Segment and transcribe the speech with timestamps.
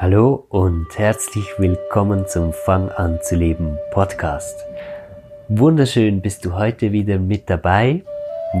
[0.00, 4.64] Hallo und herzlich willkommen zum Fang an zu leben Podcast.
[5.48, 8.04] Wunderschön bist du heute wieder mit dabei.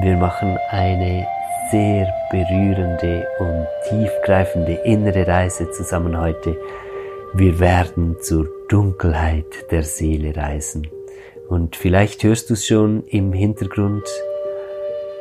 [0.00, 1.28] Wir machen eine
[1.70, 6.56] sehr berührende und tiefgreifende innere Reise zusammen heute.
[7.34, 10.88] Wir werden zur Dunkelheit der Seele reisen.
[11.48, 14.02] Und vielleicht hörst du es schon im Hintergrund.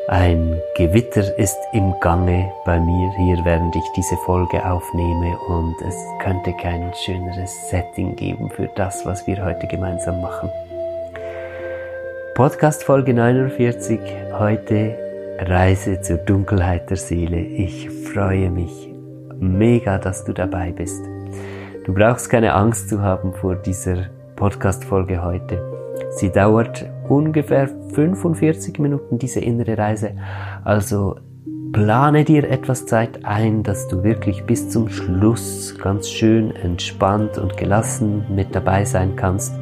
[0.09, 5.95] Ein Gewitter ist im Gange bei mir hier, während ich diese Folge aufnehme und es
[6.23, 10.49] könnte kein schöneres Setting geben für das, was wir heute gemeinsam machen.
[12.35, 13.99] Podcast Folge 49,
[14.31, 14.97] heute
[15.39, 17.41] Reise zur Dunkelheit der Seele.
[17.41, 18.89] Ich freue mich
[19.37, 21.03] mega, dass du dabei bist.
[21.83, 24.05] Du brauchst keine Angst zu haben vor dieser
[24.37, 25.61] Podcast Folge heute.
[26.11, 30.11] Sie dauert ungefähr 45 Minuten, diese innere Reise.
[30.63, 31.15] Also
[31.71, 37.57] plane dir etwas Zeit ein, dass du wirklich bis zum Schluss ganz schön entspannt und
[37.57, 39.53] gelassen mit dabei sein kannst.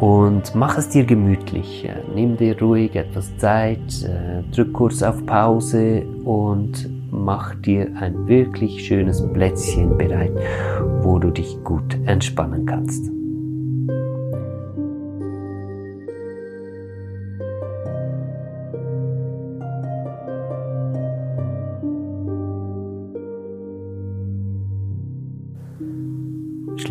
[0.00, 1.88] Und mach es dir gemütlich.
[2.12, 8.84] Nimm dir ruhig etwas Zeit, äh, drück kurz auf Pause und mach dir ein wirklich
[8.84, 10.32] schönes Plätzchen bereit,
[11.02, 13.21] wo du dich gut entspannen kannst.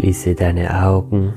[0.02, 1.32] Schließe deine Augen.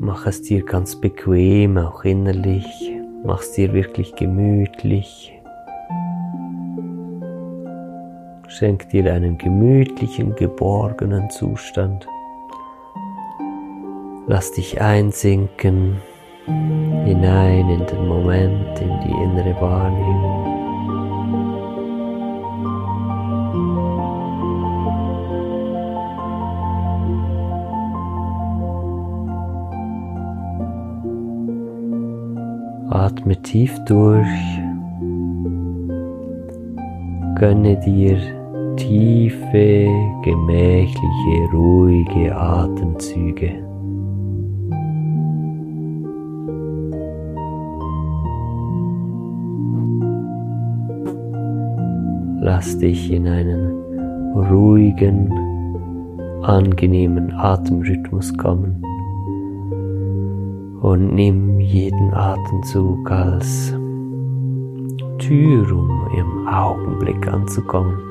[0.00, 2.66] Mach es dir ganz bequem, auch innerlich.
[3.24, 5.32] Mach es dir wirklich gemütlich.
[8.48, 12.08] Schenk dir einen gemütlichen, geborgenen Zustand.
[14.26, 15.98] Lass dich einsinken
[16.46, 20.37] hinein in den Moment, in die innere Wahrnehmung.
[32.98, 34.26] Atme tief durch.
[37.38, 38.18] Gönne dir
[38.74, 39.86] tiefe,
[40.24, 43.52] gemächliche, ruhige Atemzüge.
[52.40, 53.70] Lass dich in einen
[54.50, 55.32] ruhigen,
[56.42, 58.82] angenehmen Atemrhythmus kommen
[60.80, 63.74] und nimm jeden Atemzug als
[65.18, 68.08] Tür, um im Augenblick anzukommen.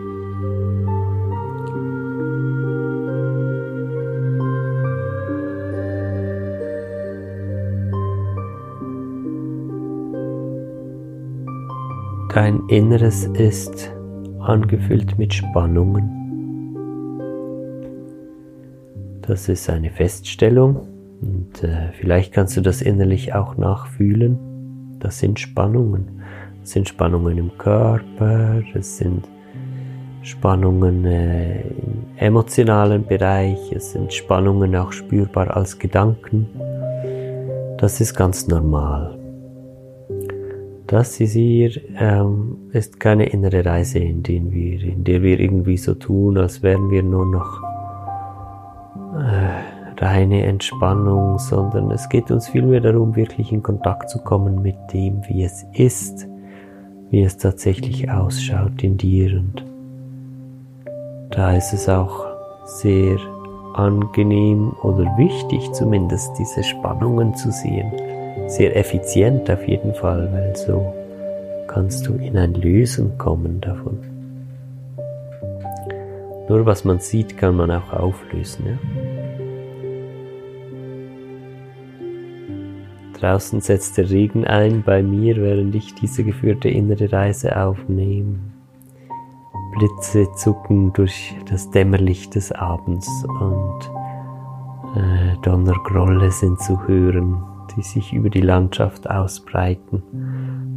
[12.34, 13.92] Dein Inneres ist
[14.40, 16.14] angefüllt mit Spannungen.
[19.22, 20.97] Das ist eine Feststellung,
[21.48, 24.98] und äh, vielleicht kannst du das innerlich auch nachfühlen.
[25.00, 26.22] Das sind Spannungen.
[26.62, 29.28] Das sind Spannungen im Körper, das sind
[30.22, 36.48] Spannungen äh, im emotionalen Bereich, es sind Spannungen auch spürbar als Gedanken.
[37.78, 39.18] Das ist ganz normal.
[40.88, 45.94] Das hier ähm, ist keine innere Reise, in, den wir, in der wir irgendwie so
[45.94, 47.62] tun, als wären wir nur noch
[49.18, 49.67] äh,
[50.02, 55.22] reine Entspannung, sondern es geht uns vielmehr darum, wirklich in Kontakt zu kommen mit dem,
[55.28, 56.28] wie es ist,
[57.10, 59.38] wie es tatsächlich ausschaut in dir.
[59.38, 59.64] Und
[61.32, 62.26] da ist es auch
[62.66, 63.18] sehr
[63.74, 67.92] angenehm oder wichtig zumindest, diese Spannungen zu sehen.
[68.48, 70.94] Sehr effizient auf jeden Fall, weil so
[71.68, 74.00] kannst du in ein Lösen kommen davon.
[76.50, 78.66] Nur was man sieht, kann man auch auflösen.
[78.66, 79.17] Ja?
[83.20, 88.40] Draußen setzt der Regen ein bei mir, während ich diese geführte innere Reise aufnehme.
[89.78, 93.08] Blitze zucken durch das Dämmerlicht des Abends
[93.40, 93.92] und
[94.96, 97.44] äh, Donnergrolle sind zu hören,
[97.76, 100.02] die sich über die Landschaft ausbreiten.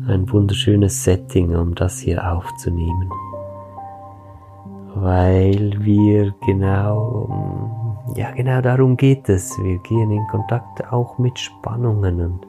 [0.09, 3.11] Ein wunderschönes Setting, um das hier aufzunehmen.
[4.95, 9.57] Weil wir genau, ja genau darum geht es.
[9.63, 12.47] Wir gehen in Kontakt auch mit Spannungen und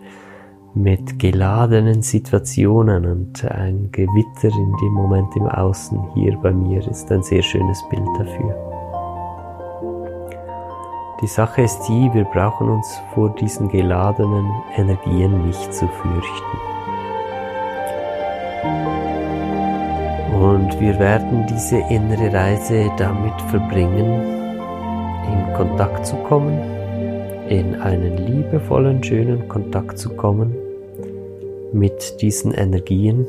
[0.73, 7.11] mit geladenen Situationen und ein Gewitter in dem Moment im Außen hier bei mir ist
[7.11, 8.55] ein sehr schönes Bild dafür.
[11.21, 16.70] Die Sache ist die, wir brauchen uns vor diesen geladenen Energien nicht zu fürchten.
[20.41, 24.23] Und wir werden diese innere Reise damit verbringen,
[25.31, 26.59] in Kontakt zu kommen,
[27.47, 30.55] in einen liebevollen, schönen Kontakt zu kommen
[31.73, 33.27] mit diesen Energien,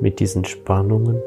[0.00, 1.20] mit diesen Spannungen,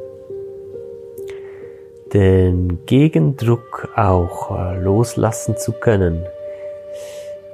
[2.14, 6.24] den Gegendruck auch äh, loslassen zu können,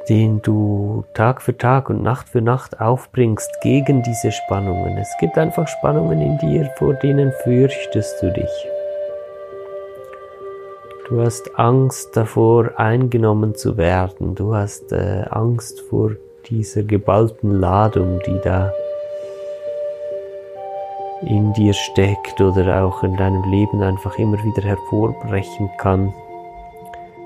[0.10, 4.98] den du Tag für Tag und Nacht für Nacht aufbringst gegen diese Spannungen.
[4.98, 8.68] Es gibt einfach Spannungen in dir, vor denen fürchtest du dich.
[11.10, 14.36] Du hast Angst davor, eingenommen zu werden.
[14.36, 16.12] Du hast äh, Angst vor
[16.50, 18.72] dieser geballten Ladung, die da
[21.22, 26.14] in dir steckt oder auch in deinem Leben einfach immer wieder hervorbrechen kann.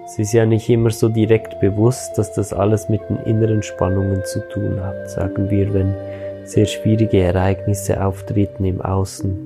[0.09, 4.24] Es ist ja nicht immer so direkt bewusst, dass das alles mit den inneren Spannungen
[4.24, 5.94] zu tun hat, sagen wir, wenn
[6.45, 9.38] sehr schwierige Ereignisse auftreten im Außen.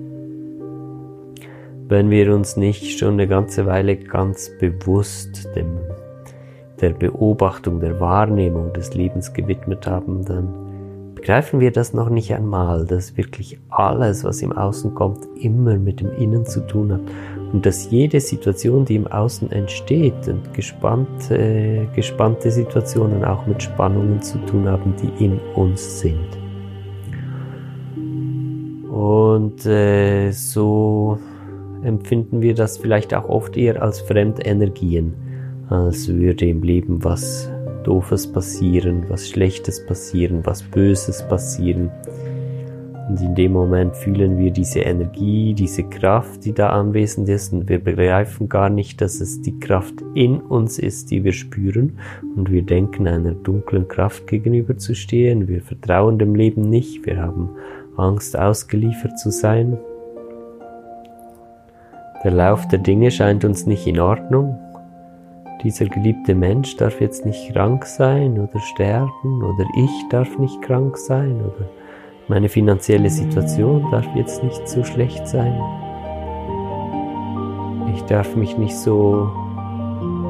[1.87, 5.79] Wenn wir uns nicht schon eine ganze Weile ganz bewusst dem,
[6.79, 10.53] der Beobachtung, der Wahrnehmung des Lebens gewidmet haben, dann
[11.15, 16.01] begreifen wir das noch nicht einmal, dass wirklich alles, was im Außen kommt, immer mit
[16.01, 17.01] dem Innen zu tun hat
[17.53, 24.21] und dass jede Situation, die im Außen entsteht und gespannte, gespannte Situationen auch mit Spannungen
[24.21, 26.42] zu tun haben, die in uns sind.
[28.89, 31.18] Und äh, so
[31.83, 35.13] empfinden wir das vielleicht auch oft eher als Fremdenergien,
[35.69, 37.50] als würde im Leben was
[37.83, 41.89] Doofes passieren, was Schlechtes passieren, was Böses passieren.
[43.11, 47.67] Und in dem Moment fühlen wir diese Energie, diese Kraft, die da anwesend ist und
[47.67, 51.97] wir begreifen gar nicht, dass es die Kraft in uns ist, die wir spüren
[52.37, 55.49] und wir denken einer dunklen Kraft gegenüber zu stehen.
[55.49, 57.49] Wir vertrauen dem Leben nicht, wir haben
[57.97, 59.77] Angst ausgeliefert zu sein.
[62.23, 64.57] Der Lauf der Dinge scheint uns nicht in Ordnung
[65.63, 70.97] dieser geliebte Mensch darf jetzt nicht krank sein oder sterben oder ich darf nicht krank
[70.97, 71.69] sein oder
[72.27, 75.53] meine finanzielle Situation darf jetzt nicht so schlecht sein.
[77.94, 79.29] Ich darf mich nicht so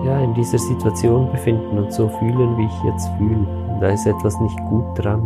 [0.06, 3.48] ja, in dieser Situation befinden und so fühlen, wie ich jetzt fühle.
[3.80, 5.22] Da ist etwas nicht gut dran.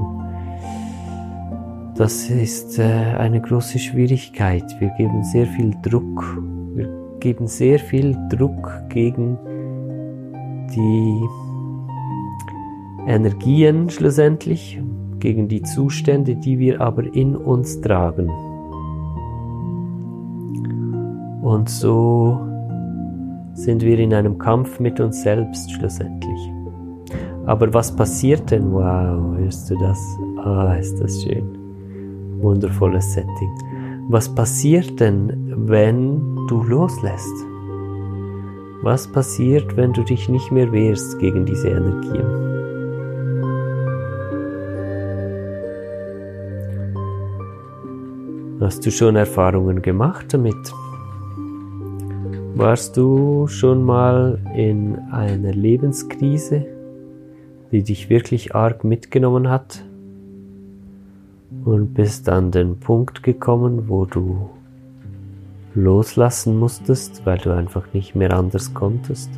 [1.95, 4.65] Das ist äh, eine große Schwierigkeit.
[4.79, 6.41] Wir geben sehr viel Druck.
[6.73, 6.89] Wir
[7.21, 9.37] geben sehr viel Druck gegen
[10.75, 11.25] die
[13.07, 14.81] Energien schlussendlich,
[15.25, 18.29] gegen die Zustände, die wir aber in uns tragen.
[21.41, 22.39] Und so
[23.53, 26.51] sind wir in einem Kampf mit uns selbst schlussendlich.
[27.47, 28.71] Aber was passiert denn?
[28.71, 29.99] Wow, hörst du das?
[30.43, 31.57] Ah, ist das schön.
[32.41, 33.49] Wundervolles Setting.
[34.09, 37.35] Was passiert denn, wenn du loslässt?
[38.83, 42.54] Was passiert, wenn du dich nicht mehr wehrst gegen diese Energien?
[48.65, 50.73] Hast du schon Erfahrungen gemacht damit?
[52.55, 56.65] Warst du schon mal in einer Lebenskrise,
[57.71, 59.83] die dich wirklich arg mitgenommen hat?
[61.63, 64.49] Und bist an den Punkt gekommen, wo du
[65.75, 69.29] loslassen musstest, weil du einfach nicht mehr anders konntest,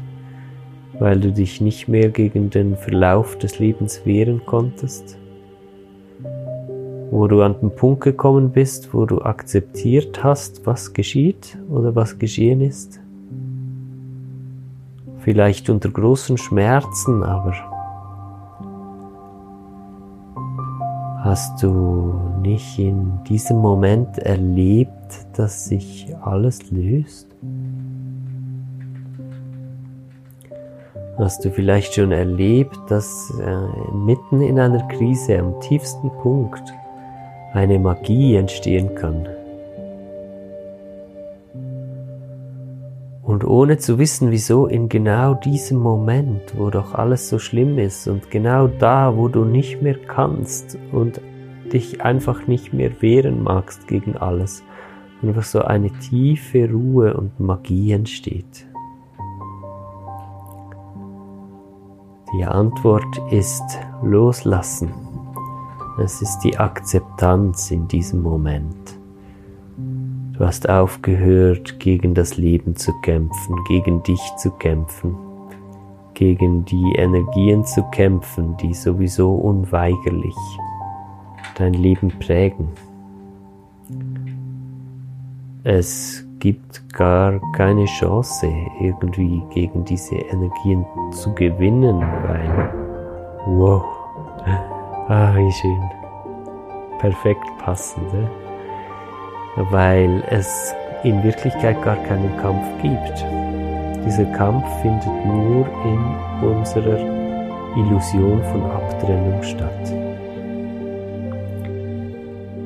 [1.00, 5.18] weil du dich nicht mehr gegen den Verlauf des Lebens wehren konntest,
[7.12, 12.20] wo du an den Punkt gekommen bist, wo du akzeptiert hast, was geschieht oder was
[12.20, 13.00] geschehen ist.
[15.20, 17.54] Vielleicht unter großen Schmerzen, aber
[21.28, 27.28] Hast du nicht in diesem Moment erlebt, dass sich alles löst?
[31.18, 36.64] Hast du vielleicht schon erlebt, dass äh, mitten in einer Krise am tiefsten Punkt
[37.58, 39.28] eine Magie entstehen kann?
[43.24, 48.08] Und ohne zu wissen, wieso in genau diesem Moment, wo doch alles so schlimm ist
[48.08, 51.20] und genau da, wo du nicht mehr kannst und
[51.74, 54.64] dich einfach nicht mehr wehren magst gegen alles,
[55.24, 58.68] einfach so eine tiefe Ruhe und Magie entsteht.
[62.34, 65.07] Die Antwort ist Loslassen.
[66.00, 69.00] Es ist die Akzeptanz in diesem Moment.
[70.34, 75.16] Du hast aufgehört, gegen das Leben zu kämpfen, gegen dich zu kämpfen,
[76.14, 80.36] gegen die Energien zu kämpfen, die sowieso unweigerlich
[81.56, 82.68] dein Leben prägen.
[85.64, 88.48] Es gibt gar keine Chance,
[88.80, 92.72] irgendwie gegen diese Energien zu gewinnen, weil,
[93.48, 93.84] wow,
[95.08, 95.82] ah, wie schön,
[97.00, 98.14] perfekt passend.
[98.14, 98.48] Eh?
[99.72, 100.74] weil es
[101.04, 103.26] in Wirklichkeit gar keinen Kampf gibt.
[104.06, 107.00] Dieser Kampf findet nur in unserer
[107.76, 109.94] Illusion von Abtrennung statt.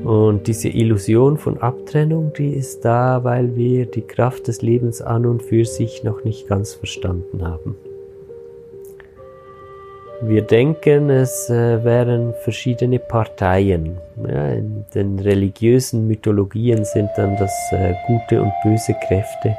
[0.03, 5.25] Und diese Illusion von Abtrennung, die ist da, weil wir die Kraft des Lebens an
[5.25, 7.75] und für sich noch nicht ganz verstanden haben.
[10.23, 13.97] Wir denken, es äh, wären verschiedene Parteien.
[14.17, 19.57] Ja, in den religiösen Mythologien sind dann das äh, gute und böse Kräfte.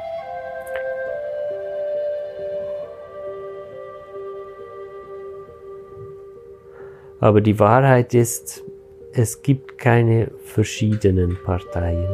[7.19, 8.63] Aber die Wahrheit ist,
[9.11, 12.07] es gibt keine verschiedenen Parteien.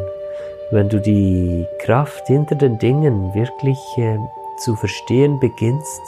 [0.71, 4.17] Wenn du die Kraft hinter den Dingen wirklich äh,
[4.57, 6.01] zu verstehen beginnst,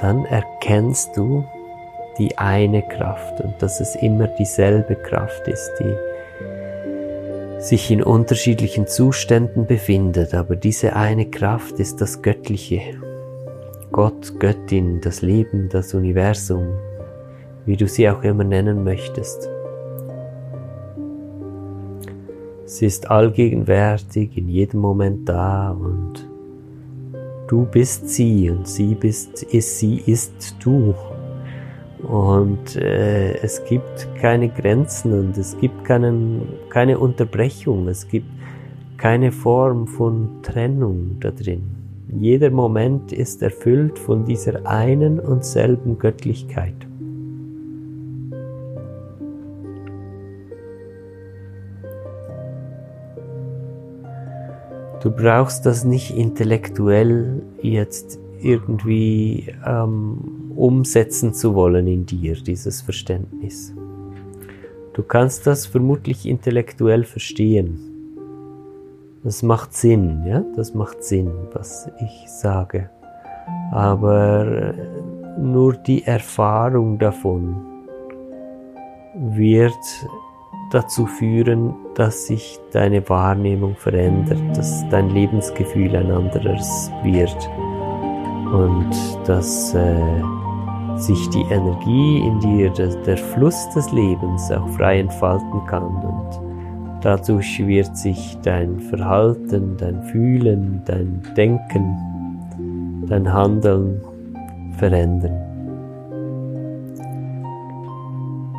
[0.00, 1.44] dann erkennst du
[2.18, 9.66] die eine Kraft und dass es immer dieselbe Kraft ist, die sich in unterschiedlichen Zuständen
[9.66, 12.80] befindet, aber diese eine Kraft ist das Göttliche.
[13.92, 16.78] Gott, Göttin, das Leben, das Universum,
[17.64, 19.48] wie du sie auch immer nennen möchtest.
[22.66, 26.25] Sie ist allgegenwärtig, in jedem Moment da und
[27.48, 30.94] Du bist sie und sie bist, ist, sie ist du.
[32.02, 38.28] Und äh, es gibt keine Grenzen und es gibt keinen, keine Unterbrechung, es gibt
[38.96, 41.62] keine Form von Trennung da drin.
[42.08, 46.74] Jeder Moment ist erfüllt von dieser einen und selben Göttlichkeit.
[55.06, 63.72] Du brauchst das nicht intellektuell jetzt irgendwie ähm, umsetzen zu wollen in dir, dieses Verständnis.
[64.94, 67.78] Du kannst das vermutlich intellektuell verstehen.
[69.22, 72.90] Das macht Sinn, ja, das macht Sinn, was ich sage.
[73.70, 74.74] Aber
[75.38, 77.54] nur die Erfahrung davon
[79.14, 79.72] wird
[80.70, 87.36] dazu führen, dass sich deine Wahrnehmung verändert, dass dein Lebensgefühl ein anderes wird
[88.52, 88.90] und
[89.26, 89.96] dass äh,
[90.96, 96.40] sich die Energie in dir, der, Fluss des Lebens auch frei entfalten kann und
[97.02, 104.00] dadurch wird sich dein Verhalten, dein Fühlen, dein Denken, dein Handeln
[104.78, 105.45] verändern.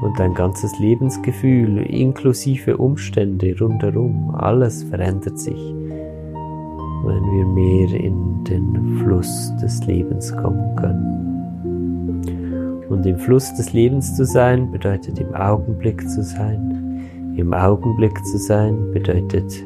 [0.01, 5.73] Und dein ganzes Lebensgefühl inklusive Umstände rundherum, alles verändert sich,
[7.03, 11.17] wenn wir mehr in den Fluss des Lebens kommen können.
[12.89, 17.33] Und im Fluss des Lebens zu sein bedeutet im Augenblick zu sein.
[17.35, 19.63] Im Augenblick zu sein bedeutet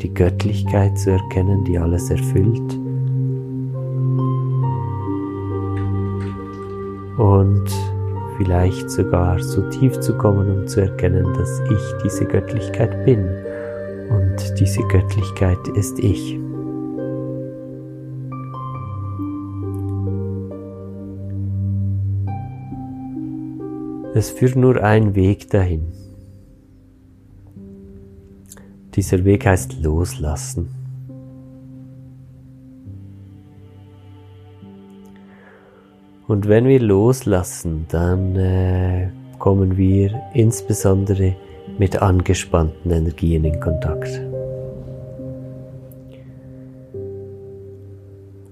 [0.00, 2.78] die Göttlichkeit zu erkennen, die alles erfüllt.
[7.18, 7.91] Und
[8.42, 13.24] vielleicht sogar so tief zu kommen, um zu erkennen, dass ich diese Göttlichkeit bin
[14.10, 16.38] und diese Göttlichkeit ist ich.
[24.14, 25.84] Es führt nur ein Weg dahin.
[28.94, 30.81] Dieser Weg heißt Loslassen.
[36.32, 41.36] Und wenn wir loslassen, dann äh, kommen wir insbesondere
[41.76, 44.08] mit angespannten Energien in Kontakt.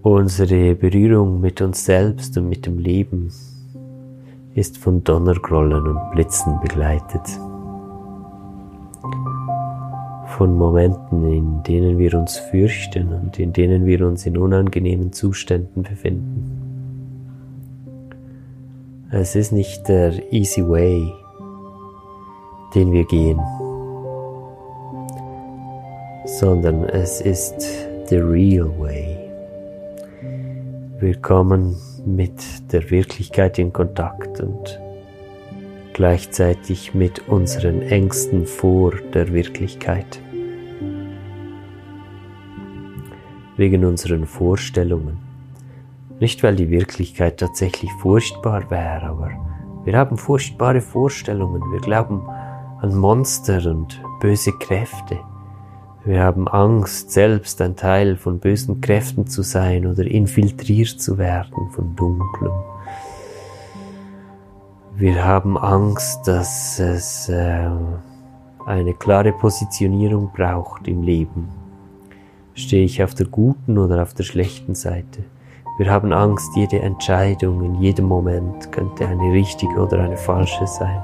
[0.02, 3.32] Unsere Berührung mit uns selbst und mit dem Leben
[4.54, 7.26] ist von Donnergrollen und Blitzen begleitet.
[10.36, 15.82] Von Momenten, in denen wir uns fürchten und in denen wir uns in unangenehmen Zuständen
[15.82, 16.59] befinden.
[19.12, 21.12] Es ist nicht der easy way,
[22.74, 23.40] den wir gehen.
[26.38, 27.54] sondern es ist
[28.08, 29.18] the real way.
[30.98, 31.76] Wir kommen
[32.06, 34.80] mit der Wirklichkeit in Kontakt und
[35.92, 40.20] gleichzeitig mit unseren Ängsten vor der Wirklichkeit.
[43.56, 45.29] Wegen unseren Vorstellungen.
[46.20, 49.30] Nicht weil die Wirklichkeit tatsächlich furchtbar wäre, aber
[49.84, 51.62] wir haben furchtbare Vorstellungen.
[51.72, 52.28] Wir glauben
[52.82, 55.18] an Monster und böse Kräfte.
[56.04, 61.70] Wir haben Angst, selbst ein Teil von bösen Kräften zu sein oder infiltriert zu werden
[61.70, 62.52] von Dunklem.
[64.96, 67.70] Wir haben Angst, dass es äh,
[68.66, 71.48] eine klare Positionierung braucht im Leben.
[72.52, 75.24] Stehe ich auf der guten oder auf der schlechten Seite?
[75.80, 81.02] Wir haben Angst, jede Entscheidung in jedem Moment könnte eine richtige oder eine falsche sein.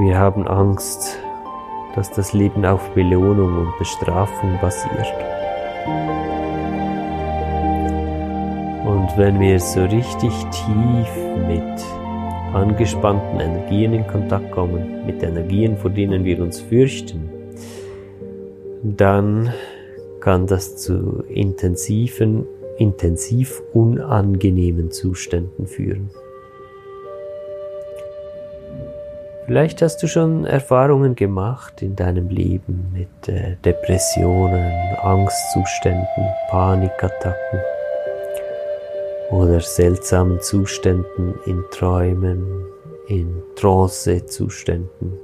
[0.00, 1.18] Wir haben Angst,
[1.94, 5.12] dass das Leben auf Belohnung und Bestrafung basiert.
[8.86, 11.10] Und wenn wir so richtig tief
[11.46, 11.84] mit
[12.54, 17.28] angespannten Energien in Kontakt kommen, mit Energien, vor denen wir uns fürchten,
[18.82, 19.52] dann
[20.24, 22.46] kann das zu intensiven,
[22.78, 26.08] intensiv unangenehmen Zuständen führen.
[29.44, 36.06] Vielleicht hast du schon Erfahrungen gemacht in deinem Leben mit äh, Depressionen, Angstzuständen,
[36.48, 37.60] Panikattacken
[39.30, 42.64] oder seltsamen Zuständen in Träumen,
[43.08, 45.18] in Trance-Zuständen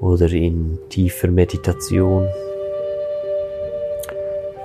[0.00, 2.26] oder in tiefer Meditation.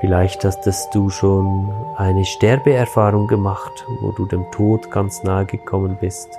[0.01, 6.29] Vielleicht hast du schon eine Sterbeerfahrung gemacht, wo du dem Tod ganz nahe gekommen bist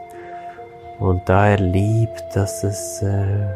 [0.98, 3.48] und da erlebt, dass es äh,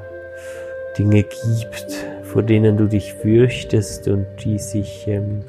[0.98, 5.42] Dinge gibt, vor denen du dich fürchtest und die sich ähm,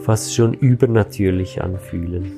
[0.00, 2.32] fast schon übernatürlich anfühlen.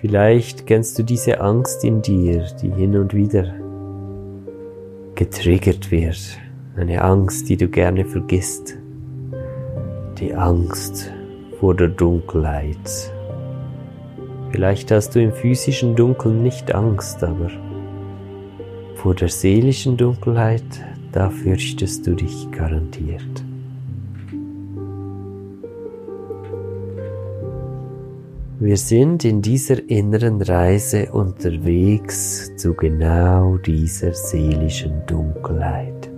[0.00, 3.54] Vielleicht kennst du diese Angst in dir, die hin und wieder
[5.14, 6.38] getriggert wird.
[6.80, 8.78] Eine Angst, die du gerne vergisst.
[10.18, 11.12] Die Angst
[11.58, 13.12] vor der Dunkelheit.
[14.50, 17.50] Vielleicht hast du im physischen Dunkeln nicht Angst, aber
[18.94, 20.64] vor der seelischen Dunkelheit,
[21.12, 23.44] da fürchtest du dich garantiert.
[28.58, 36.09] Wir sind in dieser inneren Reise unterwegs zu genau dieser seelischen Dunkelheit.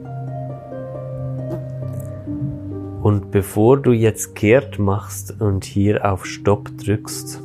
[3.03, 7.43] Und bevor du jetzt kehrt machst und hier auf Stopp drückst,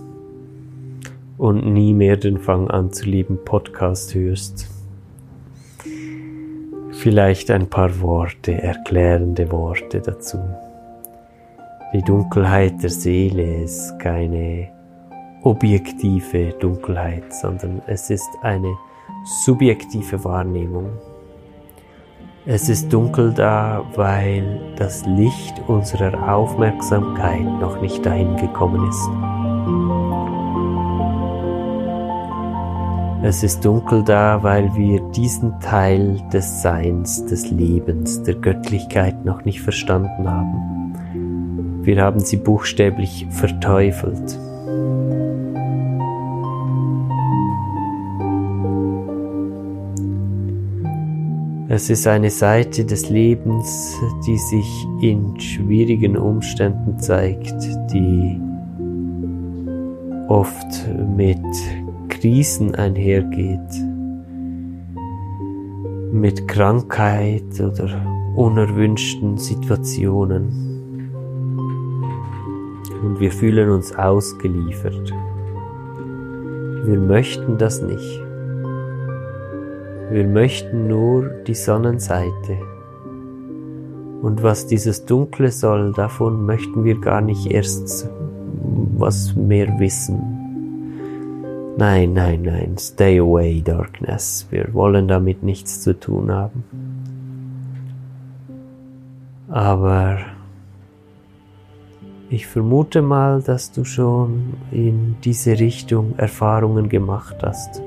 [1.38, 4.70] und nie mehr den Fang an zu lieben Podcast hörst.
[6.92, 10.40] Vielleicht ein paar Worte, erklärende Worte dazu.
[11.94, 14.70] Die Dunkelheit der Seele ist keine
[15.44, 18.76] objektive Dunkelheit, sondern es ist eine
[19.46, 20.90] subjektive Wahrnehmung.
[22.50, 29.10] Es ist dunkel da, weil das Licht unserer Aufmerksamkeit noch nicht dahin gekommen ist.
[33.22, 39.44] Es ist dunkel da, weil wir diesen Teil des Seins, des Lebens, der Göttlichkeit noch
[39.44, 40.94] nicht verstanden haben.
[41.84, 44.40] Wir haben sie buchstäblich verteufelt.
[51.70, 57.54] Es ist eine Seite des Lebens, die sich in schwierigen Umständen zeigt,
[57.92, 58.40] die
[60.30, 61.38] oft mit
[62.08, 63.60] Krisen einhergeht,
[66.14, 68.02] mit Krankheit oder
[68.38, 71.12] unerwünschten Situationen.
[73.04, 75.12] Und wir fühlen uns ausgeliefert.
[76.86, 78.27] Wir möchten das nicht.
[80.10, 82.58] Wir möchten nur die Sonnenseite.
[84.22, 88.10] Und was dieses Dunkle soll, davon möchten wir gar nicht erst
[88.96, 91.76] was mehr wissen.
[91.78, 94.48] Nein, nein, nein, stay away, Darkness.
[94.50, 96.64] Wir wollen damit nichts zu tun haben.
[99.50, 100.20] Aber
[102.30, 107.82] ich vermute mal, dass du schon in diese Richtung Erfahrungen gemacht hast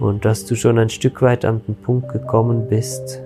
[0.00, 3.20] und dass du schon ein Stück weit an den Punkt gekommen bist,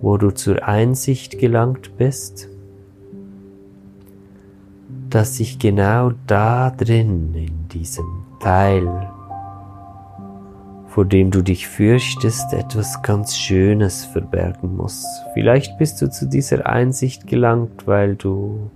[0.00, 2.48] wo du zur Einsicht gelangt bist,
[5.10, 9.08] dass sich genau da drin in diesem Teil
[10.96, 15.04] vor dem du dich fürchtest, etwas ganz Schönes verbergen muss.
[15.34, 18.70] Vielleicht bist du zu dieser Einsicht gelangt, weil du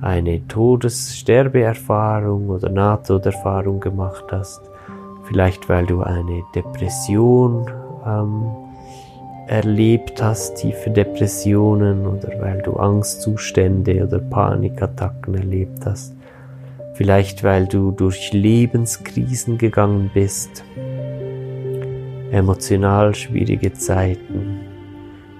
[0.00, 4.62] eine Todessterbeerfahrung oder Nahtoderfahrung gemacht hast.
[5.24, 7.66] Vielleicht weil du eine Depression
[8.06, 8.50] ähm,
[9.46, 16.14] erlebt hast, tiefe Depressionen oder weil du Angstzustände oder Panikattacken erlebt hast.
[16.94, 20.64] Vielleicht weil du durch Lebenskrisen gegangen bist,
[22.30, 24.60] emotional schwierige Zeiten,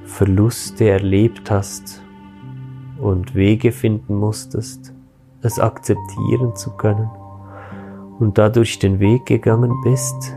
[0.04, 2.02] Verluste erlebt hast
[3.00, 4.92] und Wege finden musstest,
[5.42, 7.08] es akzeptieren zu können
[8.18, 10.34] und dadurch den Weg gegangen bist,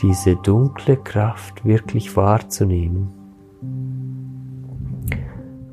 [0.00, 3.08] diese dunkle Kraft wirklich wahrzunehmen.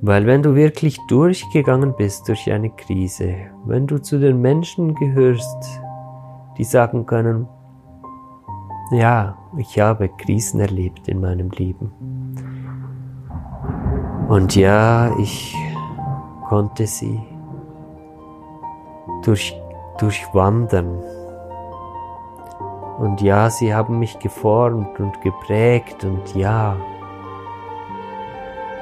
[0.01, 3.35] Weil wenn du wirklich durchgegangen bist durch eine Krise,
[3.65, 5.81] wenn du zu den Menschen gehörst,
[6.57, 7.47] die sagen können,
[8.91, 11.91] ja, ich habe Krisen erlebt in meinem Leben.
[14.29, 15.55] Und ja, ich
[16.47, 17.19] konnte sie
[19.23, 19.55] durch,
[19.99, 21.03] durchwandern.
[22.99, 26.75] Und ja, sie haben mich geformt und geprägt und ja,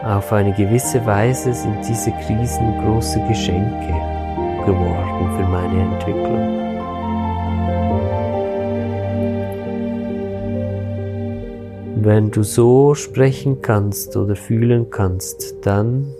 [0.04, 3.94] auf eine gewisse Weise sind diese Krisen große Geschenke
[4.66, 6.58] geworden für meine Entwicklung.
[12.04, 16.14] Wenn du so sprechen kannst oder fühlen kannst, dann,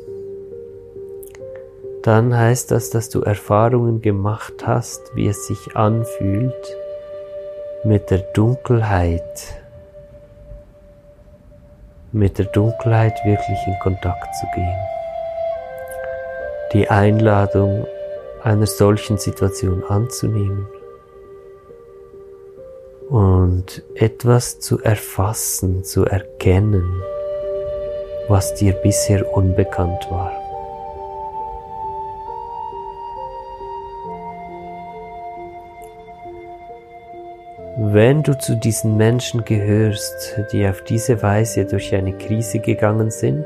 [2.08, 6.78] dann heißt das, dass du Erfahrungen gemacht hast, wie es sich anfühlt,
[7.84, 9.62] mit der Dunkelheit,
[12.14, 14.78] mit der Dunkelheit wirklich in Kontakt zu gehen.
[16.72, 17.86] Die Einladung
[18.42, 20.66] einer solchen Situation anzunehmen
[23.10, 27.04] und etwas zu erfassen, zu erkennen,
[28.30, 30.47] was dir bisher unbekannt war.
[37.94, 43.46] Wenn du zu diesen Menschen gehörst, die auf diese Weise durch eine Krise gegangen sind,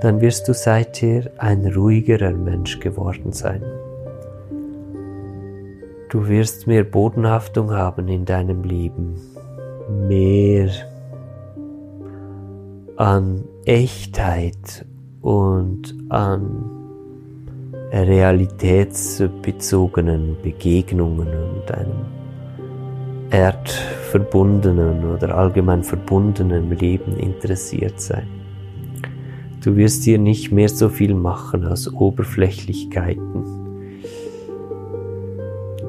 [0.00, 3.62] dann wirst du seither ein ruhigerer Mensch geworden sein.
[6.08, 9.20] Du wirst mehr Bodenhaftung haben in deinem Leben,
[10.08, 10.70] mehr
[12.96, 14.86] an Echtheit
[15.20, 16.64] und an
[17.92, 22.06] realitätsbezogenen Begegnungen und einem
[23.30, 28.26] erdverbundenen oder allgemein verbundenen Leben interessiert sein.
[29.62, 33.44] Du wirst dir nicht mehr so viel machen aus Oberflächlichkeiten.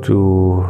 [0.01, 0.65] Du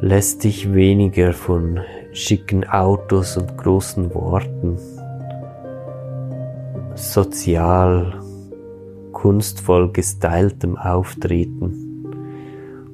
[0.00, 1.80] lässt dich weniger von
[2.12, 4.78] schicken Autos und großen Worten
[6.94, 8.20] sozial,
[9.12, 11.89] kunstvoll gestyltem Auftreten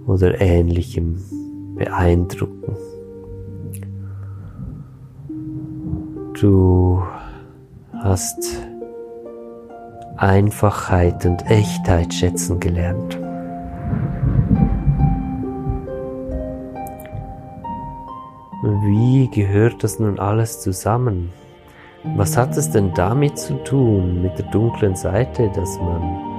[0.07, 1.19] oder ähnlichem
[1.77, 2.77] beeindrucken.
[6.41, 7.03] Du
[8.03, 8.63] hast
[10.17, 13.19] Einfachheit und Echtheit schätzen gelernt.
[18.63, 21.31] Wie gehört das nun alles zusammen?
[22.17, 26.36] Was hat es denn damit zu tun, mit der dunklen Seite, dass man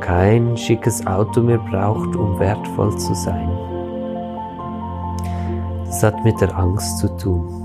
[0.00, 3.50] kein schickes Auto mehr braucht, um wertvoll zu sein.
[5.86, 7.60] Das hat mit der Angst zu tun.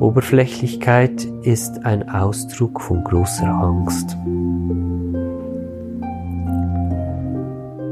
[0.00, 4.16] Oberflächlichkeit ist ein Ausdruck von großer Angst.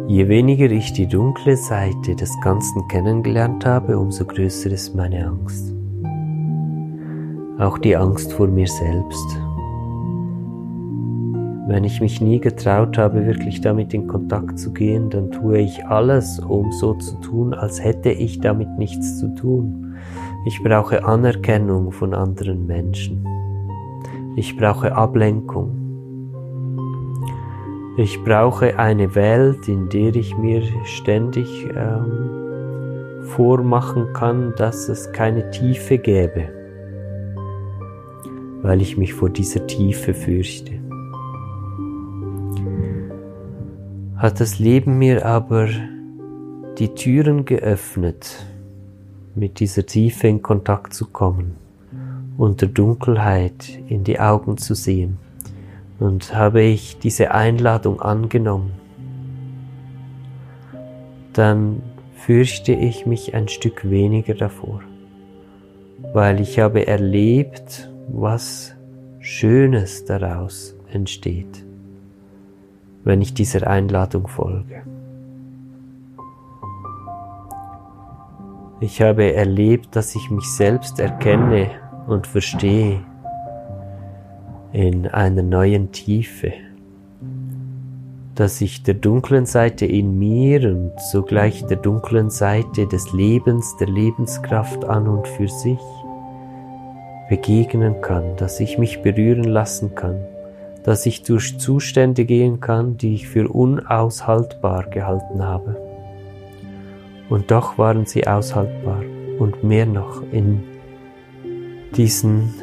[0.08, 5.72] Je weniger ich die dunkle Seite des Ganzen kennengelernt habe, umso größer ist meine Angst.
[7.58, 9.38] Auch die Angst vor mir selbst.
[11.68, 15.86] Wenn ich mich nie getraut habe, wirklich damit in Kontakt zu gehen, dann tue ich
[15.86, 19.94] alles, um so zu tun, als hätte ich damit nichts zu tun.
[20.44, 23.24] Ich brauche Anerkennung von anderen Menschen.
[24.34, 25.78] Ich brauche Ablenkung.
[27.96, 31.46] Ich brauche eine Welt, in der ich mir ständig
[31.76, 36.48] ähm, vormachen kann, dass es keine Tiefe gäbe,
[38.62, 40.81] weil ich mich vor dieser Tiefe fürchte.
[44.22, 45.68] Hat das Leben mir aber
[46.78, 48.46] die Türen geöffnet,
[49.34, 51.56] mit dieser Tiefe in Kontakt zu kommen
[52.38, 55.18] und der Dunkelheit in die Augen zu sehen.
[55.98, 58.70] Und habe ich diese Einladung angenommen,
[61.32, 61.82] dann
[62.14, 64.82] fürchte ich mich ein Stück weniger davor,
[66.12, 68.76] weil ich habe erlebt, was
[69.18, 71.64] Schönes daraus entsteht,
[73.04, 74.82] wenn ich dieser Einladung folge.
[78.80, 81.70] Ich habe erlebt, dass ich mich selbst erkenne
[82.08, 83.00] und verstehe
[84.72, 86.52] in einer neuen Tiefe,
[88.34, 93.88] dass ich der dunklen Seite in mir und sogleich der dunklen Seite des Lebens, der
[93.88, 95.78] Lebenskraft an und für sich
[97.28, 100.16] begegnen kann, dass ich mich berühren lassen kann,
[100.84, 105.76] dass ich durch Zustände gehen kann, die ich für unaushaltbar gehalten habe.
[107.28, 109.02] Und doch waren sie aushaltbar
[109.38, 110.62] und mehr noch in
[111.96, 112.54] diesen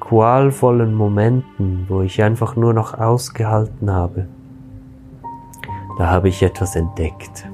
[0.00, 4.26] qualvollen Momenten, wo ich einfach nur noch ausgehalten habe.
[5.98, 7.48] Da habe ich etwas entdeckt.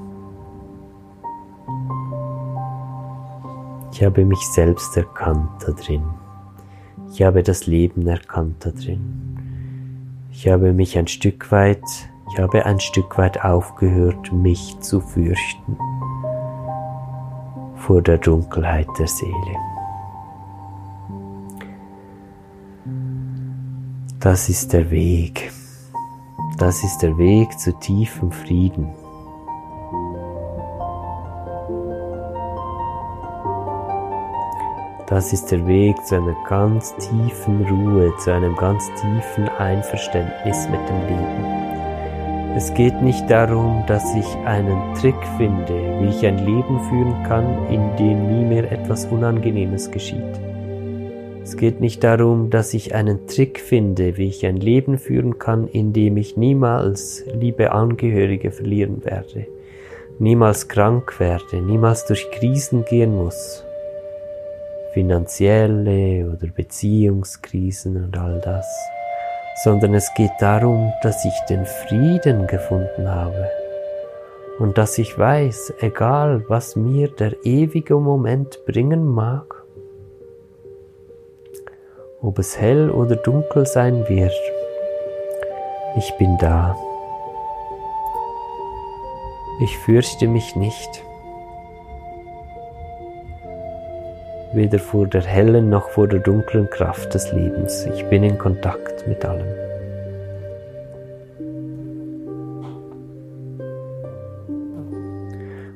[3.91, 6.03] Ich habe mich selbst erkannt da drin.
[7.11, 9.28] Ich habe das Leben erkannt da drin.
[10.41, 11.83] Ich habe mich ein Stück weit,
[12.31, 15.77] ich habe ein Stück weit aufgehört, mich zu fürchten
[17.75, 19.57] vor der Dunkelheit der Seele.
[24.21, 25.51] Das ist der Weg.
[26.57, 28.93] Das ist der Weg zu tiefem Frieden.
[35.09, 40.79] Das ist der Weg zu einer ganz tiefen Ruhe, zu einem ganz tiefen Einverständnis mit
[40.87, 42.55] dem Leben.
[42.55, 47.67] Es geht nicht darum, dass ich einen Trick finde, wie ich ein Leben führen kann,
[47.69, 50.39] in dem nie mehr etwas Unangenehmes geschieht.
[51.43, 55.67] Es geht nicht darum, dass ich einen Trick finde, wie ich ein Leben führen kann,
[55.67, 59.47] in dem ich niemals liebe Angehörige verlieren werde,
[60.19, 63.65] niemals krank werde, niemals durch Krisen gehen muss,
[64.93, 68.67] finanzielle oder Beziehungskrisen und all das,
[69.63, 73.49] sondern es geht darum, dass ich den Frieden gefunden habe
[74.59, 79.63] und dass ich weiß, egal was mir der ewige Moment bringen mag,
[82.21, 84.33] ob es hell oder dunkel sein wird,
[85.95, 86.75] ich bin da.
[89.61, 91.03] Ich fürchte mich nicht.
[94.53, 97.85] Weder vor der hellen noch vor der dunklen Kraft des Lebens.
[97.93, 99.47] Ich bin in Kontakt mit allem.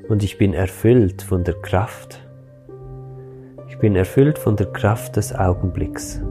[0.09, 2.19] Und ich bin erfüllt von der Kraft.
[3.69, 6.21] Ich bin erfüllt von der Kraft des Augenblicks.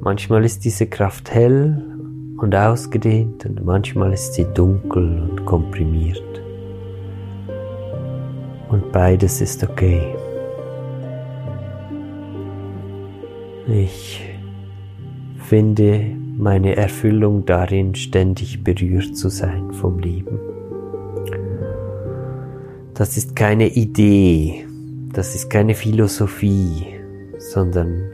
[0.00, 1.82] Manchmal ist diese Kraft hell
[2.38, 6.22] und ausgedehnt und manchmal ist sie dunkel und komprimiert.
[8.68, 10.14] Und beides ist okay.
[13.66, 14.20] Ich
[15.38, 16.04] finde
[16.36, 20.38] meine Erfüllung darin, ständig berührt zu sein vom Leben.
[22.92, 24.66] Das ist keine Idee,
[25.14, 26.84] das ist keine Philosophie,
[27.38, 28.10] sondern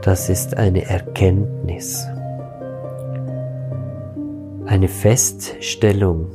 [0.00, 2.06] das ist eine Erkenntnis,
[4.64, 6.30] eine Feststellung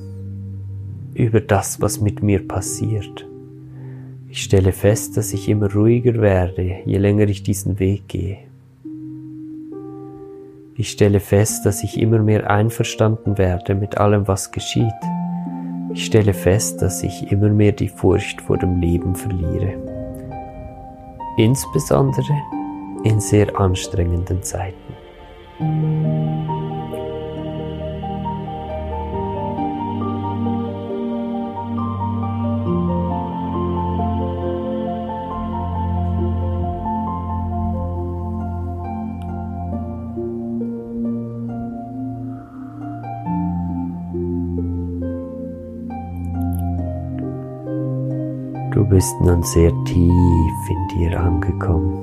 [1.16, 3.28] über das, was mit mir passiert.
[4.38, 8.38] Ich stelle fest, dass ich immer ruhiger werde, je länger ich diesen Weg gehe.
[10.76, 14.94] Ich stelle fest, dass ich immer mehr einverstanden werde mit allem, was geschieht.
[15.92, 19.74] Ich stelle fest, dass ich immer mehr die Furcht vor dem Leben verliere.
[21.38, 22.38] Insbesondere
[23.06, 24.94] in sehr anstrengenden Zeiten.
[48.98, 52.00] Bist nun sehr tief in dir angekommen.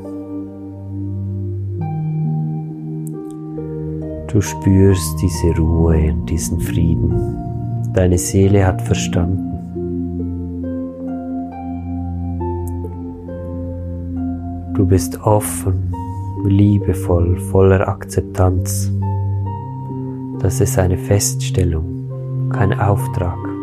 [4.28, 7.36] Du spürst diese Ruhe und diesen Frieden.
[7.94, 9.50] Deine Seele hat verstanden.
[14.76, 15.92] Du bist offen,
[16.44, 18.92] liebevoll, voller Akzeptanz.
[20.38, 23.53] Das ist eine Feststellung, kein Auftrag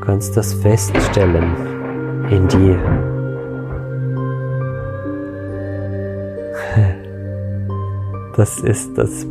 [0.00, 2.78] kannst das feststellen in dir.
[8.36, 9.26] Das ist das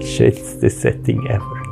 [0.00, 1.64] schönste Setting ever.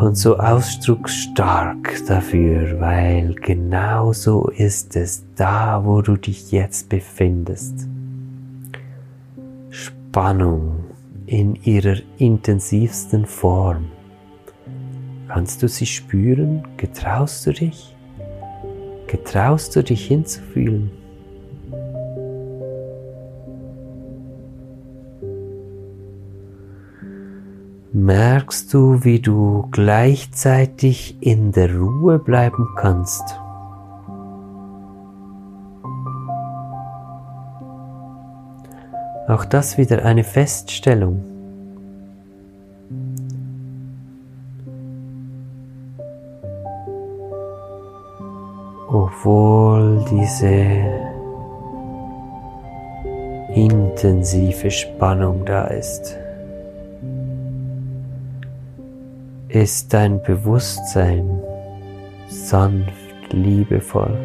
[0.00, 7.88] und so ausdrucksstark dafür, weil genau so ist es da, wo du dich jetzt befindest.
[9.70, 10.84] Spannung
[11.26, 13.86] in ihrer intensivsten Form.
[15.36, 16.66] Kannst du sie spüren?
[16.78, 17.94] Getraust du dich?
[19.06, 20.90] Getraust du dich hinzufühlen?
[27.92, 33.38] merkst du, wie du gleichzeitig in der Ruhe bleiben kannst.
[39.28, 41.35] Auch das wieder eine Feststellung.
[48.98, 50.56] Obwohl diese
[53.54, 56.16] intensive Spannung da ist.
[59.48, 61.42] ist dein Bewusstsein
[62.28, 64.16] sanft, liebevoll,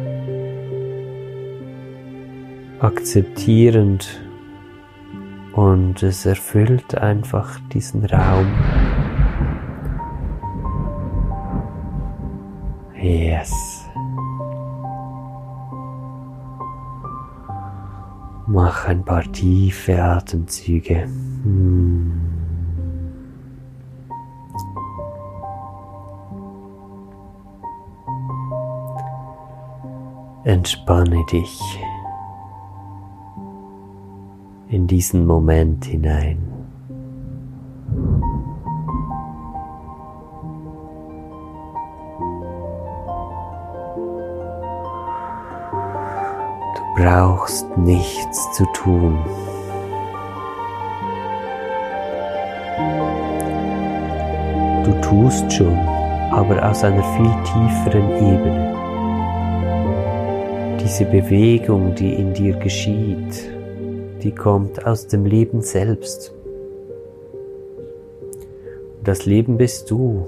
[2.80, 4.22] akzeptierend
[5.52, 8.46] und es erfüllt einfach diesen Raum.
[13.00, 13.71] Yes.
[18.52, 21.04] Mach ein paar tiefe Atemzüge.
[21.04, 22.20] Hm.
[30.44, 31.58] Entspanne dich
[34.68, 36.51] in diesen Moment hinein.
[47.02, 49.18] Brauchst nichts zu tun.
[54.84, 55.76] Du tust schon,
[56.30, 58.72] aber aus einer viel tieferen Ebene
[60.80, 63.50] diese Bewegung, die in dir geschieht,
[64.22, 66.32] die kommt aus dem Leben selbst.
[69.02, 70.26] Das Leben bist du.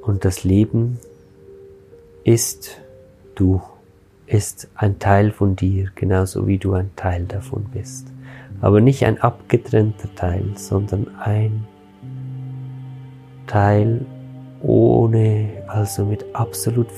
[0.00, 0.98] Und das Leben
[2.24, 2.80] ist
[3.34, 3.60] du,
[4.26, 8.08] ist ein Teil von dir, genauso wie du ein Teil davon bist.
[8.60, 11.66] Aber nicht ein abgetrennter Teil, sondern ein
[13.46, 14.06] Teil
[14.62, 16.90] ohne, also mit absolut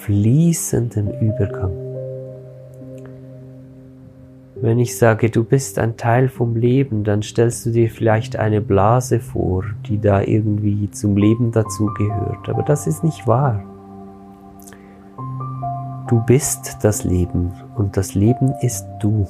[0.00, 1.72] fließendem Übergang.
[4.56, 8.60] Wenn ich sage, du bist ein Teil vom Leben, dann stellst du dir vielleicht eine
[8.60, 12.46] Blase vor, die da irgendwie zum Leben dazugehört.
[12.46, 13.64] Aber das ist nicht wahr.
[16.10, 19.28] Du bist das Leben und das Leben ist du.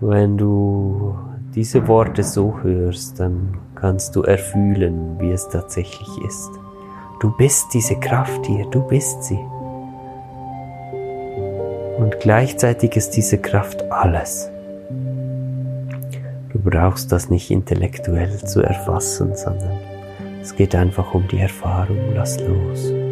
[0.00, 1.14] Wenn du
[1.54, 6.48] diese Worte so hörst, dann kannst du erfühlen, wie es tatsächlich ist.
[7.20, 9.38] Du bist diese Kraft hier, du bist sie.
[11.98, 14.50] Und gleichzeitig ist diese Kraft alles.
[16.54, 19.76] Du brauchst das nicht intellektuell zu erfassen, sondern
[20.40, 21.98] es geht einfach um die Erfahrung.
[22.14, 23.03] Lass los.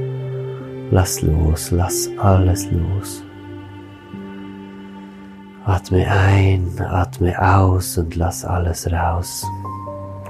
[0.92, 3.24] Lass los, lass alles los.
[5.64, 9.42] Atme ein, atme aus und lass alles raus.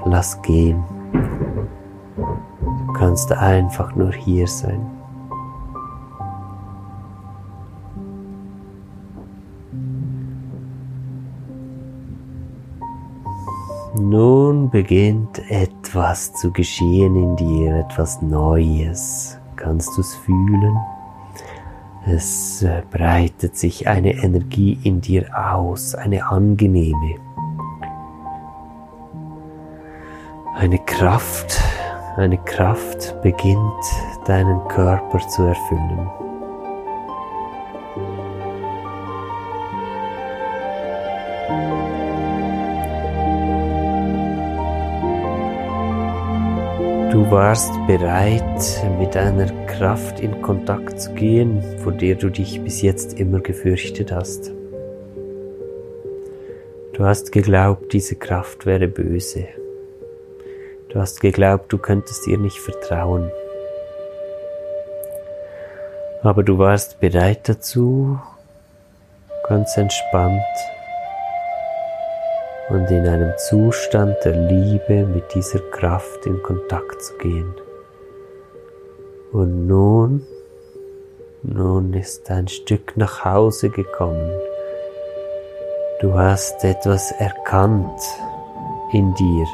[0.05, 0.81] Lass gehen.
[1.11, 4.79] Du kannst einfach nur hier sein.
[13.99, 19.37] Nun beginnt etwas zu geschehen in dir, etwas Neues.
[19.63, 20.77] Kannst du es fühlen?
[22.05, 27.15] Es äh, breitet sich eine Energie in dir aus, eine angenehme,
[30.57, 31.61] eine Kraft,
[32.17, 33.85] eine Kraft beginnt
[34.25, 36.22] deinen Körper zu erfüllen.
[47.23, 52.81] Du warst bereit, mit einer Kraft in Kontakt zu gehen, vor der du dich bis
[52.81, 54.51] jetzt immer gefürchtet hast.
[56.91, 59.47] Du hast geglaubt, diese Kraft wäre böse.
[60.89, 63.31] Du hast geglaubt, du könntest ihr nicht vertrauen.
[66.23, 68.19] Aber du warst bereit dazu,
[69.47, 70.41] ganz entspannt
[72.69, 77.53] und in einem Zustand der Liebe mit dieser Kraft in Kontakt zu gehen.
[79.31, 80.25] Und nun,
[81.41, 84.31] nun ist ein Stück nach Hause gekommen.
[86.01, 88.01] Du hast etwas erkannt
[88.91, 89.45] in dir,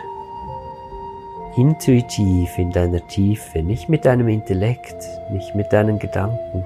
[1.56, 6.66] intuitiv in deiner Tiefe, nicht mit deinem Intellekt, nicht mit deinen Gedanken,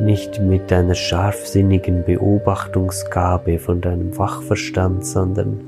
[0.00, 5.60] nicht mit deiner scharfsinnigen Beobachtungsgabe von deinem Fachverstand, sondern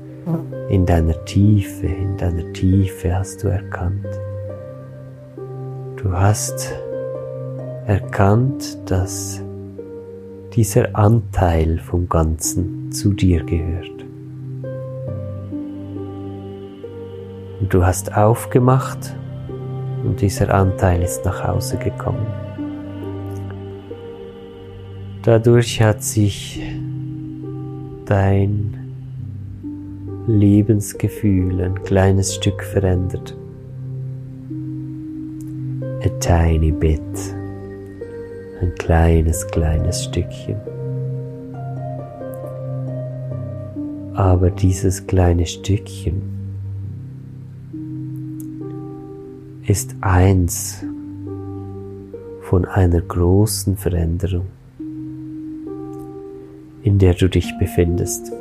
[0.69, 4.05] in deiner Tiefe, in deiner Tiefe hast du erkannt.
[5.95, 6.73] Du hast
[7.85, 9.41] erkannt, dass
[10.53, 14.05] dieser Anteil vom Ganzen zu dir gehört.
[17.59, 19.15] Und du hast aufgemacht
[20.03, 22.46] und dieser Anteil ist nach Hause gekommen.
[25.27, 26.63] Dadurch hat sich
[28.05, 28.77] dein
[30.25, 33.35] Lebensgefühl ein kleines Stück verändert.
[36.01, 37.01] A tiny bit.
[38.61, 40.55] Ein kleines, kleines Stückchen.
[44.13, 46.21] Aber dieses kleine Stückchen
[49.65, 50.85] ist eins
[52.43, 54.56] von einer großen Veränderung
[56.97, 58.31] in der du dich befindest.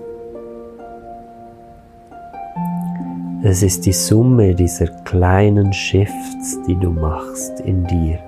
[3.43, 8.19] Es ist die Summe dieser kleinen Shifts, die du machst in dir,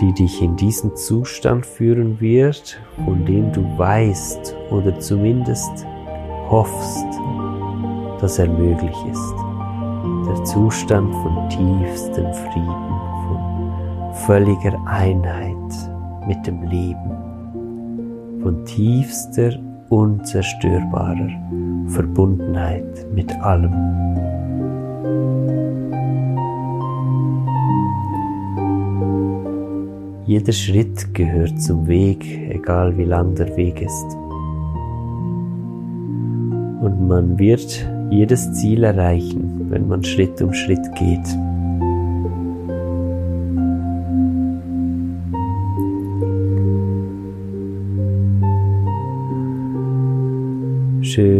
[0.00, 5.84] die dich in diesen Zustand führen wird, von dem du weißt oder zumindest
[6.48, 7.04] hoffst,
[8.22, 9.34] dass er möglich ist.
[10.26, 15.56] Der Zustand von tiefstem Frieden, von völliger Einheit
[16.26, 17.19] mit dem Leben
[18.42, 21.30] von tiefster, unzerstörbarer
[21.88, 23.72] Verbundenheit mit allem.
[30.26, 34.16] Jeder Schritt gehört zum Weg, egal wie lang der Weg ist.
[36.80, 41.49] Und man wird jedes Ziel erreichen, wenn man Schritt um Schritt geht.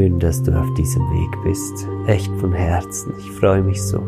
[0.00, 1.86] Schön, dass du auf diesem Weg bist.
[2.06, 3.12] Echt von Herzen.
[3.18, 4.02] Ich freue mich so.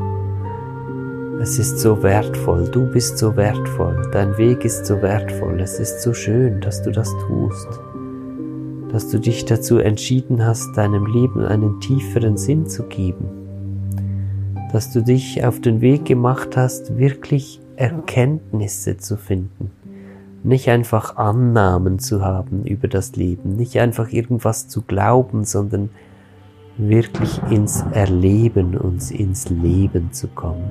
[1.39, 2.67] Es ist so wertvoll.
[2.67, 4.09] Du bist so wertvoll.
[4.11, 5.61] Dein Weg ist so wertvoll.
[5.61, 7.69] Es ist so schön, dass du das tust.
[8.91, 13.29] Dass du dich dazu entschieden hast, deinem Leben einen tieferen Sinn zu geben.
[14.73, 19.71] Dass du dich auf den Weg gemacht hast, wirklich Erkenntnisse zu finden
[20.45, 25.91] nicht einfach Annahmen zu haben über das Leben, nicht einfach irgendwas zu glauben, sondern
[26.79, 30.71] wirklich ins Erleben und ins Leben zu kommen.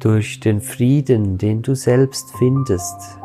[0.00, 3.18] Durch den Frieden, den du selbst findest,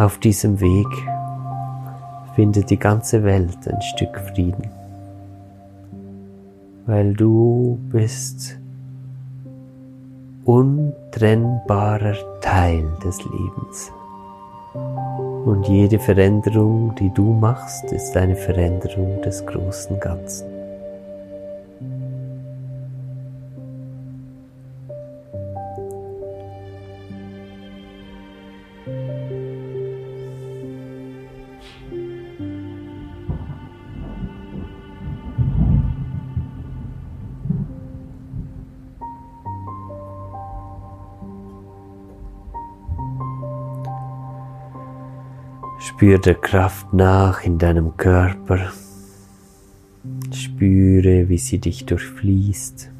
[0.00, 0.86] auf diesem Weg
[2.34, 4.70] findet die ganze Welt ein Stück Frieden,
[6.86, 8.58] weil du bist
[10.46, 13.92] untrennbarer Teil des Lebens.
[15.44, 20.59] Und jede Veränderung, die du machst, ist eine Veränderung des großen Ganzen.
[46.00, 48.72] Spür der Kraft nach in deinem Körper.
[50.32, 52.90] Spüre, wie sie dich durchfließt.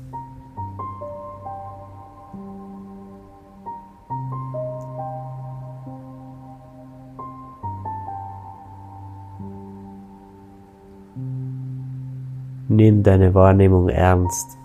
[12.68, 14.59] Nimm deine Wahrnehmung ernst.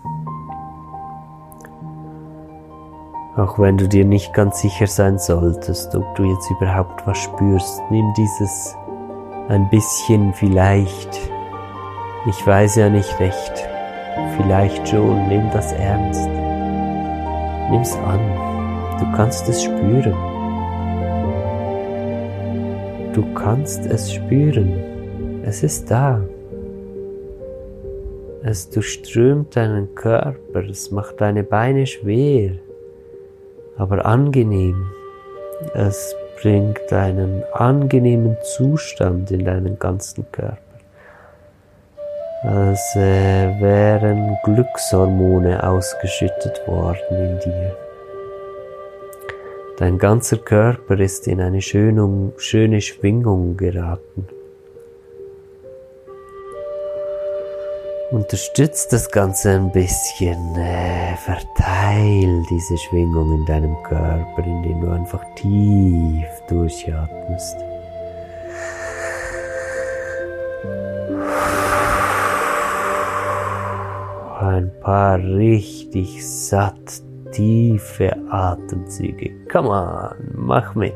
[3.36, 7.82] Auch wenn du dir nicht ganz sicher sein solltest, ob du jetzt überhaupt was spürst,
[7.90, 8.74] nimm dieses
[9.48, 11.20] ein bisschen vielleicht.
[12.26, 13.68] Ich weiß ja nicht recht.
[14.38, 16.26] Vielleicht schon, nimm das ernst.
[17.70, 18.20] Nimm's an.
[18.98, 20.14] Du kannst es spüren.
[23.12, 25.42] Du kannst es spüren.
[25.44, 26.22] Es ist da.
[28.42, 32.52] Es durchströmt deinen Körper, es macht deine Beine schwer
[33.78, 34.90] aber angenehm.
[35.74, 40.58] Es bringt einen angenehmen Zustand in deinen ganzen Körper.
[42.42, 47.76] als äh, wären Glückshormone ausgeschüttet worden in dir.
[49.78, 54.28] Dein ganzer Körper ist in eine schöne, schöne Schwingung geraten.
[58.16, 65.22] Unterstützt das Ganze ein bisschen, äh, verteil diese Schwingung in deinem Körper, indem du einfach
[65.34, 67.56] tief durchatmest.
[74.40, 77.02] Ein paar richtig satt
[77.32, 79.30] tiefe Atemzüge.
[79.52, 80.94] Come on, mach mit.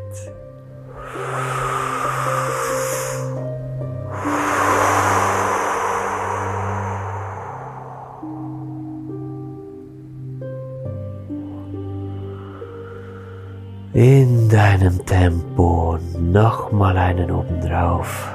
[13.92, 18.32] In deinem Tempo nochmal einen obendrauf.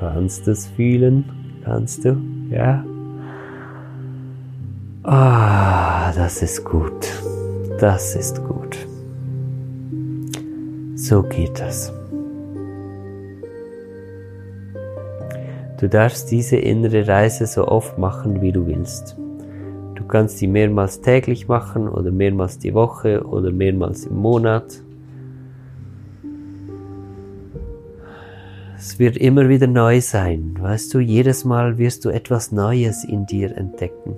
[0.00, 1.60] Kannst du es fühlen?
[1.64, 2.16] Kannst du?
[2.50, 2.84] Ja?
[5.04, 7.06] Ah, das ist gut.
[7.78, 8.76] Das ist gut.
[10.96, 11.92] So geht das.
[15.78, 19.16] Du darfst diese innere Reise so oft machen, wie du willst.
[20.14, 24.80] Du kannst sie mehrmals täglich machen oder mehrmals die Woche oder mehrmals im Monat.
[28.76, 30.54] Es wird immer wieder neu sein.
[30.60, 34.16] Weißt du, jedes Mal wirst du etwas Neues in dir entdecken.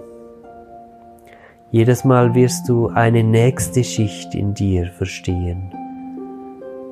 [1.71, 5.73] Jedes Mal wirst du eine nächste Schicht in dir verstehen.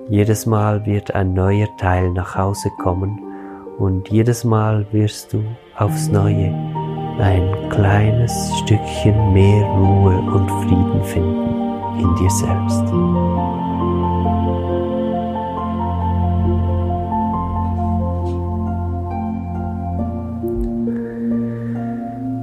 [0.09, 3.21] Jedes Mal wird ein neuer Teil nach Hause kommen
[3.77, 5.45] und jedes Mal wirst du
[5.77, 6.74] aufs Neue
[7.19, 11.55] ein kleines Stückchen mehr Ruhe und Frieden finden
[11.99, 12.85] in dir selbst.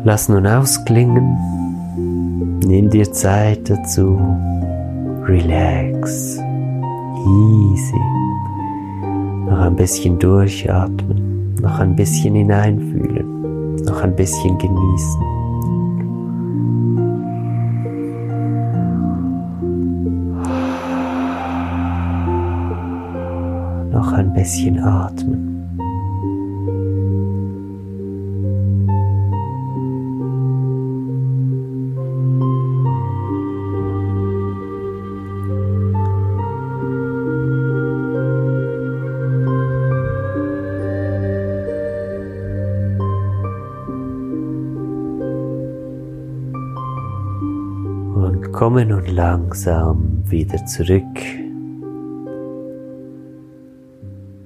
[0.03, 1.37] Lass nun ausklingen
[2.71, 4.17] Nimm dir Zeit dazu.
[5.23, 6.37] Relax.
[7.17, 8.01] Easy.
[9.45, 11.53] Noch ein bisschen durchatmen.
[11.61, 13.20] Noch ein bisschen hineinfühlen.
[14.01, 15.21] Noch ein bisschen genießen.
[23.91, 25.60] Noch ein bisschen atmen.
[49.21, 51.19] Langsam wieder zurück.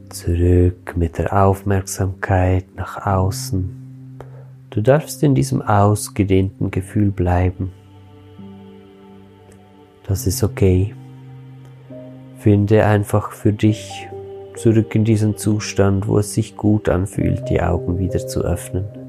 [0.09, 3.69] Zurück mit der Aufmerksamkeit nach außen.
[4.71, 7.71] Du darfst in diesem ausgedehnten Gefühl bleiben.
[10.03, 10.93] Das ist okay.
[12.39, 14.09] Finde einfach für dich
[14.57, 19.04] zurück in diesen Zustand, wo es sich gut anfühlt, die Augen wieder zu öffnen.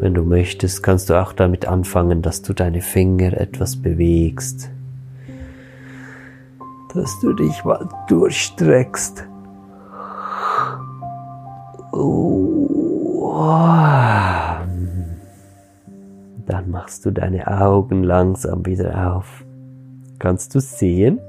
[0.00, 4.70] Wenn du möchtest, kannst du auch damit anfangen, dass du deine Finger etwas bewegst.
[6.94, 9.26] Dass du dich mal durchstreckst.
[11.92, 12.50] Oh.
[16.46, 19.44] Dann machst du deine Augen langsam wieder auf.
[20.18, 21.20] Kannst du sehen?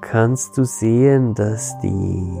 [0.00, 2.38] Kannst du sehen, dass die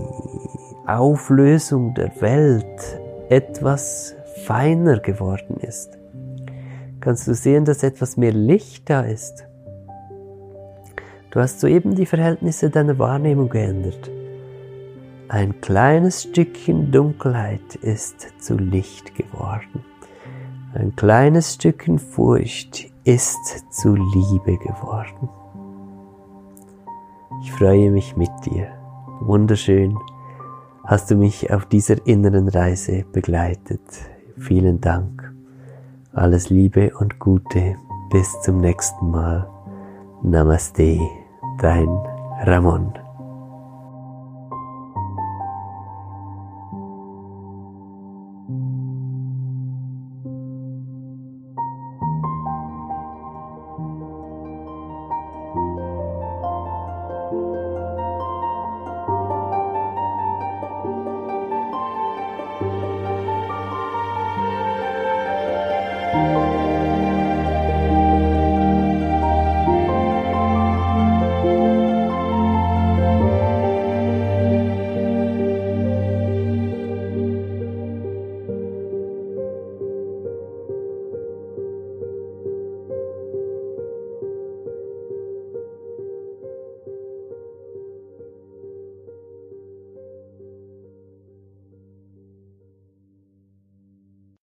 [0.86, 5.98] Auflösung der Welt etwas feiner geworden ist.
[7.00, 9.46] Kannst du sehen, dass etwas mehr Licht da ist?
[11.30, 14.10] Du hast soeben die Verhältnisse deiner Wahrnehmung geändert.
[15.28, 19.84] Ein kleines Stückchen Dunkelheit ist zu Licht geworden.
[20.74, 25.28] Ein kleines Stückchen Furcht ist zu Liebe geworden.
[27.42, 28.68] Ich freue mich mit dir.
[29.20, 29.96] Wunderschön
[30.84, 33.80] hast du mich auf dieser inneren Reise begleitet.
[34.40, 35.32] Vielen Dank.
[36.12, 37.76] Alles Liebe und Gute.
[38.10, 39.48] Bis zum nächsten Mal.
[40.22, 40.98] Namaste.
[41.60, 41.88] Dein
[42.44, 42.92] Ramon.